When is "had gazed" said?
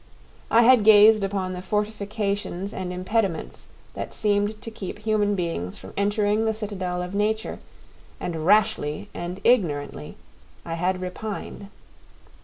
0.63-1.23